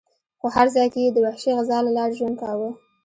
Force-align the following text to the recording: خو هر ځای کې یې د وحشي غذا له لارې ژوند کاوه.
خو 0.39 0.47
هر 0.55 0.67
ځای 0.75 0.87
کې 0.93 0.99
یې 1.05 1.11
د 1.13 1.17
وحشي 1.25 1.51
غذا 1.57 1.77
له 1.85 1.91
لارې 1.97 2.17
ژوند 2.19 2.35
کاوه. 2.41 2.69